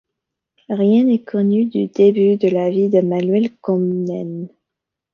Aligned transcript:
Rien 0.69 1.03
n'est 1.05 1.21
connu 1.21 1.65
du 1.65 1.85
début 1.85 2.35
de 2.35 2.47
la 2.47 2.71
vie 2.71 2.89
de 2.89 3.01
Manuel 3.01 3.51
Comnène. 3.57 4.47